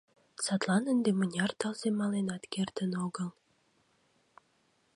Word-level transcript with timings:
Садлан 0.45 0.83
ынде 0.93 1.09
мыняр 1.19 1.51
тылзе 1.59 1.89
маленат 1.99 2.43
кертын 2.53 2.91
огыл. 3.05 3.29